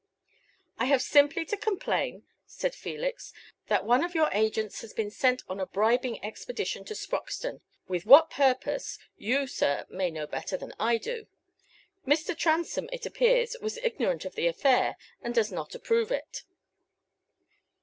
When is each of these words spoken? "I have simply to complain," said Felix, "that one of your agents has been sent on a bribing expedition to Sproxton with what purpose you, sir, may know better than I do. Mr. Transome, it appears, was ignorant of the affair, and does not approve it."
"I 0.79 0.85
have 0.85 1.03
simply 1.03 1.45
to 1.45 1.55
complain," 1.55 2.23
said 2.47 2.73
Felix, 2.73 3.33
"that 3.67 3.85
one 3.85 4.03
of 4.03 4.15
your 4.15 4.31
agents 4.31 4.81
has 4.81 4.93
been 4.95 5.11
sent 5.11 5.43
on 5.47 5.59
a 5.59 5.67
bribing 5.67 6.25
expedition 6.25 6.83
to 6.85 6.95
Sproxton 6.95 7.61
with 7.87 8.07
what 8.07 8.31
purpose 8.31 8.97
you, 9.15 9.45
sir, 9.45 9.85
may 9.91 10.09
know 10.09 10.25
better 10.25 10.57
than 10.57 10.73
I 10.79 10.97
do. 10.97 11.27
Mr. 12.03 12.35
Transome, 12.35 12.89
it 12.91 13.05
appears, 13.05 13.55
was 13.61 13.77
ignorant 13.77 14.25
of 14.25 14.33
the 14.33 14.47
affair, 14.47 14.95
and 15.21 15.35
does 15.35 15.51
not 15.51 15.75
approve 15.75 16.11
it." 16.11 16.45